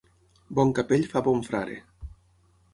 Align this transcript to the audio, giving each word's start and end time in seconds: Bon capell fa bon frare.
Bon 0.59 0.71
capell 0.79 1.05
fa 1.13 1.23
bon 1.29 1.45
frare. 1.51 1.79